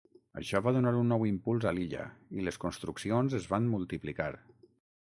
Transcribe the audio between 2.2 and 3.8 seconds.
i les construccions es van